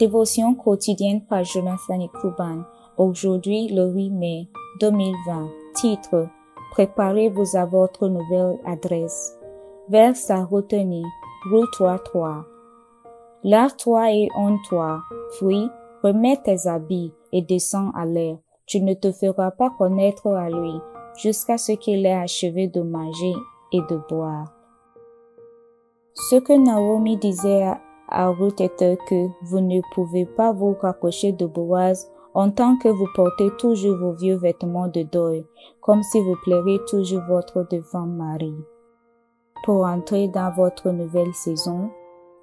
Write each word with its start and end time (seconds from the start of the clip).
Dévotion 0.00 0.54
quotidienne 0.54 1.20
par 1.26 1.44
Jonathan 1.44 2.08
Kuban. 2.08 2.62
Aujourd'hui, 2.96 3.68
le 3.68 3.92
8 3.92 4.08
mai 4.08 4.48
2020. 4.80 5.48
Titre. 5.74 6.26
Préparez-vous 6.70 7.54
à 7.54 7.66
votre 7.66 8.08
nouvelle 8.08 8.58
adresse. 8.64 9.38
Vers 9.90 10.14
retenue. 10.48 11.04
Rue 11.52 11.66
3 11.70 12.46
Lave-toi 13.44 14.12
et 14.14 14.28
honte-toi. 14.34 15.02
Puis, 15.36 15.68
remets 16.02 16.40
tes 16.42 16.66
habits 16.66 17.12
et 17.30 17.42
descends 17.42 17.90
à 17.90 18.06
l'air. 18.06 18.38
Tu 18.64 18.80
ne 18.80 18.94
te 18.94 19.12
feras 19.12 19.50
pas 19.50 19.68
connaître 19.68 20.28
à 20.28 20.48
lui 20.48 20.80
jusqu'à 21.18 21.58
ce 21.58 21.72
qu'il 21.72 22.06
ait 22.06 22.14
achevé 22.14 22.68
de 22.68 22.80
manger 22.80 23.34
et 23.72 23.80
de 23.82 24.00
boire. 24.08 24.50
Ce 26.14 26.36
que 26.36 26.54
Naomi 26.54 27.18
disait 27.18 27.64
à 27.64 27.80
Ruth 28.10 28.60
était 28.60 28.98
que 29.08 29.28
vous 29.42 29.60
ne 29.60 29.80
pouvez 29.94 30.26
pas 30.26 30.52
vous 30.52 30.76
rapprocher 30.80 31.32
de 31.32 31.46
Boaz 31.46 32.10
en 32.34 32.50
tant 32.50 32.76
que 32.76 32.88
vous 32.88 33.08
portez 33.14 33.50
toujours 33.58 33.96
vos 33.96 34.12
vieux 34.12 34.36
vêtements 34.36 34.88
de 34.88 35.02
deuil, 35.02 35.44
comme 35.80 36.02
si 36.02 36.20
vous 36.20 36.36
pleurez 36.44 36.78
toujours 36.88 37.22
votre 37.28 37.66
devant 37.70 38.06
mari. 38.06 38.54
Pour 39.64 39.84
entrer 39.84 40.28
dans 40.28 40.52
votre 40.52 40.90
nouvelle 40.90 41.34
saison, 41.34 41.90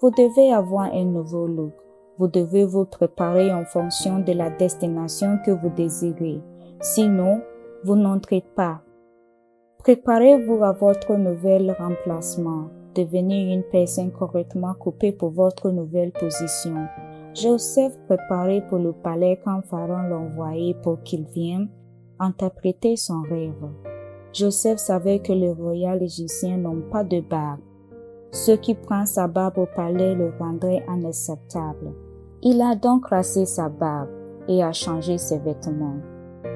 vous 0.00 0.10
devez 0.10 0.52
avoir 0.52 0.92
un 0.92 1.04
nouveau 1.04 1.46
look. 1.46 1.72
Vous 2.18 2.28
devez 2.28 2.64
vous 2.64 2.84
préparer 2.84 3.52
en 3.52 3.64
fonction 3.64 4.20
de 4.20 4.32
la 4.32 4.50
destination 4.50 5.38
que 5.44 5.50
vous 5.50 5.70
désirez. 5.70 6.40
Sinon, 6.80 7.40
vous 7.84 7.96
n'entrez 7.96 8.44
pas. 8.54 8.80
Préparez-vous 9.78 10.62
à 10.62 10.72
votre 10.72 11.14
nouvel 11.14 11.74
remplacement. 11.78 12.68
Devenez 12.94 13.52
une 13.52 13.64
personne 13.64 14.12
correctement 14.12 14.74
coupée 14.74 15.10
pour 15.10 15.30
votre 15.30 15.70
nouvelle 15.70 16.12
position. 16.12 16.86
Joseph 17.34 17.98
préparé 18.06 18.62
pour 18.68 18.78
le 18.78 18.92
palais 18.92 19.40
quand 19.44 19.62
Pharaon 19.62 20.08
l'envoyait 20.08 20.76
pour 20.82 21.02
qu'il 21.02 21.24
vienne 21.24 21.68
interpréter 22.20 22.96
son 22.96 23.22
rêve. 23.22 23.68
Joseph 24.32 24.78
savait 24.78 25.18
que 25.18 25.32
les 25.32 25.52
royaux 25.52 26.00
égyptiens 26.00 26.56
n'ont 26.56 26.82
pas 26.92 27.02
de 27.02 27.20
barbe. 27.20 27.60
Ce 28.30 28.52
qui 28.52 28.74
prend 28.74 29.06
sa 29.06 29.26
barbe 29.26 29.58
au 29.58 29.66
palais 29.66 30.14
le 30.14 30.32
rendrait 30.38 30.84
inacceptable. 30.88 31.92
Il 32.42 32.60
a 32.60 32.76
donc 32.76 33.06
rasé 33.06 33.46
sa 33.46 33.68
barbe 33.68 34.10
et 34.46 34.62
a 34.62 34.72
changé 34.72 35.18
ses 35.18 35.38
vêtements. 35.38 36.13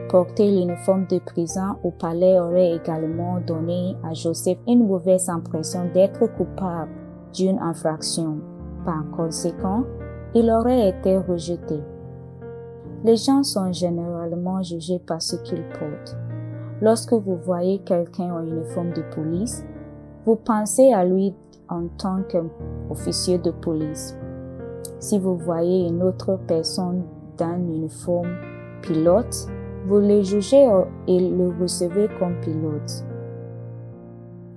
Porter 0.08 0.50
l'uniforme 0.50 1.06
de 1.06 1.18
prison 1.18 1.76
au 1.84 1.90
palais 1.90 2.40
aurait 2.40 2.72
également 2.72 3.40
donné 3.46 3.94
à 4.02 4.14
Joseph 4.14 4.56
une 4.66 4.86
mauvaise 4.86 5.28
impression 5.28 5.84
d'être 5.92 6.26
coupable 6.34 6.90
d'une 7.34 7.58
infraction. 7.58 8.38
Par 8.86 9.04
conséquent, 9.14 9.84
il 10.34 10.50
aurait 10.50 10.88
été 10.88 11.18
rejeté. 11.18 11.78
Les 13.04 13.16
gens 13.16 13.42
sont 13.42 13.70
généralement 13.70 14.62
jugés 14.62 14.98
par 14.98 15.20
ce 15.20 15.36
qu'ils 15.36 15.64
portent. 15.78 16.16
Lorsque 16.80 17.12
vous 17.12 17.36
voyez 17.36 17.80
quelqu'un 17.80 18.32
en 18.32 18.46
uniforme 18.46 18.94
de 18.94 19.02
police, 19.14 19.62
vous 20.24 20.36
pensez 20.36 20.90
à 20.90 21.04
lui 21.04 21.34
en 21.68 21.86
tant 21.98 22.22
qu'officier 22.30 23.36
de 23.38 23.50
police. 23.50 24.16
Si 25.00 25.18
vous 25.18 25.36
voyez 25.36 25.86
une 25.86 26.02
autre 26.02 26.38
personne 26.46 27.02
d'un 27.36 27.58
uniforme 27.58 28.30
pilote, 28.80 29.48
vous 29.88 30.00
le 30.00 30.22
jugez 30.22 30.68
et 31.06 31.30
le 31.30 31.50
recevez 31.58 32.08
comme 32.18 32.38
pilote. 32.42 33.04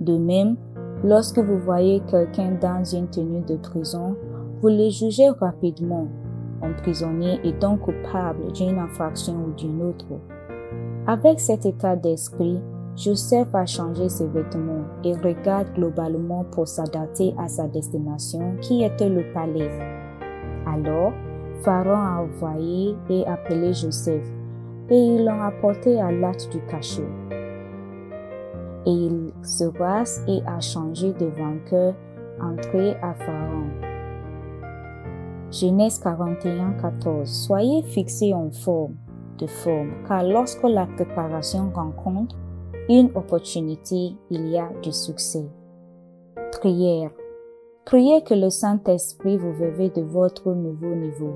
De 0.01 0.17
même, 0.17 0.57
lorsque 1.05 1.39
vous 1.39 1.57
voyez 1.57 2.01
quelqu'un 2.11 2.51
dans 2.59 2.83
une 2.83 3.07
tenue 3.07 3.41
de 3.47 3.55
prison, 3.55 4.17
vous 4.61 4.67
le 4.67 4.89
jugez 4.89 5.29
rapidement 5.29 6.07
en 6.61 6.73
prisonnier 6.73 7.39
et 7.45 7.53
donc 7.53 7.79
coupable 7.79 8.51
d'une 8.51 8.77
infraction 8.77 9.35
ou 9.47 9.53
d'une 9.53 9.81
autre. 9.81 10.05
Avec 11.07 11.39
cet 11.39 11.65
état 11.65 11.95
d'esprit, 11.95 12.59
Joseph 12.97 13.55
a 13.55 13.65
changé 13.65 14.09
ses 14.09 14.27
vêtements 14.27 14.83
et 15.05 15.13
regarde 15.13 15.73
globalement 15.73 16.43
pour 16.51 16.67
s'adapter 16.67 17.33
à 17.37 17.47
sa 17.47 17.69
destination 17.69 18.55
qui 18.59 18.83
était 18.83 19.09
le 19.09 19.23
palais. 19.33 19.71
Alors, 20.67 21.13
Pharaon 21.63 21.95
a 21.95 22.21
envoyé 22.21 22.95
et 23.09 23.25
appelé 23.25 23.73
Joseph 23.73 24.27
et 24.91 24.97
ils 24.97 25.25
l'ont 25.25 25.41
apporté 25.41 25.99
à 25.99 26.11
l'acte 26.11 26.51
du 26.51 26.59
cachot. 26.65 27.07
Et 28.85 28.91
il 28.91 29.31
se 29.41 29.63
rase 29.79 30.23
et 30.27 30.41
a 30.45 30.59
changé 30.59 31.13
de 31.13 31.27
vainqueur 31.27 31.95
entré 32.41 32.95
à 33.01 33.13
Pharaon. 33.13 33.69
Genèse 35.49 35.99
41, 35.99 36.73
14. 36.81 37.29
Soyez 37.29 37.83
fixés 37.83 38.33
en 38.33 38.51
forme, 38.51 38.95
de 39.37 39.47
forme, 39.47 39.91
car 40.07 40.23
lorsque 40.23 40.63
la 40.63 40.85
préparation 40.85 41.71
rencontre 41.73 42.35
une 42.89 43.11
opportunité, 43.15 44.15
il 44.29 44.49
y 44.49 44.57
a 44.57 44.69
du 44.81 44.91
succès. 44.91 45.45
Prière. 46.51 47.11
Priez 47.85 48.23
que 48.23 48.33
le 48.33 48.49
Saint-Esprit 48.49 49.37
vous 49.37 49.53
réveille 49.57 49.91
de 49.91 50.01
votre 50.01 50.51
nouveau 50.53 50.95
niveau. 50.95 51.35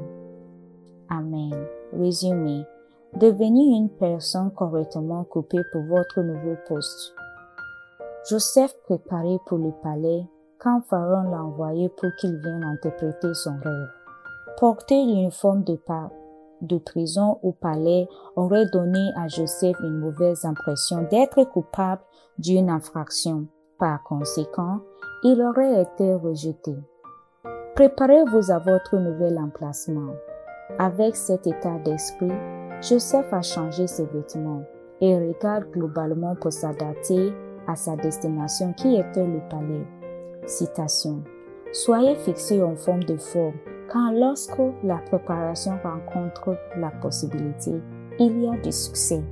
Amen. 1.09 1.53
Résumé. 1.93 2.63
Devenez 3.15 3.77
une 3.77 3.89
personne 3.89 4.51
correctement 4.51 5.23
coupée 5.23 5.61
pour 5.71 5.83
votre 5.83 6.19
nouveau 6.19 6.57
poste. 6.67 7.13
Joseph 8.29 8.75
préparé 8.83 9.37
pour 9.45 9.57
le 9.57 9.71
palais 9.81 10.25
quand 10.59 10.81
Pharaon 10.89 11.29
l'a 11.29 11.41
envoyé 11.41 11.87
pour 11.87 12.09
qu'il 12.19 12.35
vienne 12.35 12.63
interpréter 12.65 13.33
son 13.33 13.55
rêve. 13.63 13.87
Porter 14.59 15.05
l'uniforme 15.05 15.63
de, 15.63 15.79
de 16.61 16.77
prison 16.77 17.39
au 17.41 17.53
palais 17.53 18.09
aurait 18.35 18.65
donné 18.65 19.11
à 19.15 19.29
Joseph 19.29 19.77
une 19.79 19.99
mauvaise 19.99 20.43
impression 20.43 21.03
d'être 21.09 21.41
coupable 21.45 22.01
d'une 22.37 22.69
infraction. 22.69 23.47
Par 23.79 24.03
conséquent, 24.03 24.81
il 25.23 25.41
aurait 25.41 25.83
été 25.83 26.13
rejeté. 26.15 26.75
Préparez-vous 27.75 28.51
à 28.51 28.59
votre 28.59 28.97
nouvel 28.97 29.37
emplacement. 29.37 30.13
Avec 30.79 31.15
cet 31.15 31.45
état 31.47 31.77
d'esprit, 31.85 32.31
Joseph 32.81 33.31
a 33.31 33.41
changé 33.41 33.87
ses 33.87 34.05
vêtements 34.05 34.63
et 35.01 35.15
regarde 35.17 35.69
globalement 35.71 36.35
pour 36.35 36.53
s'adapter 36.53 37.33
à 37.67 37.75
sa 37.75 37.95
destination 37.95 38.73
qui 38.73 38.95
était 38.95 39.25
le 39.25 39.39
palais. 39.49 39.85
Citation. 40.45 41.23
Soyez 41.71 42.15
fixés 42.15 42.61
en 42.61 42.75
forme 42.75 43.03
de 43.03 43.17
forme, 43.17 43.55
car 43.91 44.13
lorsque 44.13 44.61
la 44.83 44.97
préparation 44.97 45.73
rencontre 45.83 46.57
la 46.77 46.91
possibilité, 47.01 47.73
il 48.19 48.43
y 48.43 48.47
a 48.47 48.57
du 48.57 48.71
succès. 48.71 49.23